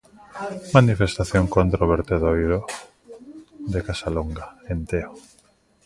[0.77, 2.57] Manifestación contra o vertedoiro
[3.73, 5.11] de Casalonga, en Teo.